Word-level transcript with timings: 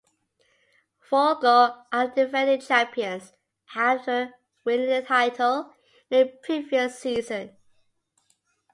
Folgore 0.99 1.85
are 1.91 2.07
the 2.07 2.23
defending 2.25 2.59
champions 2.59 3.33
after 3.75 4.33
winning 4.65 4.89
the 4.89 5.03
title 5.03 5.75
in 6.09 6.25
the 6.25 6.25
previous 6.41 6.97
season. 6.97 7.55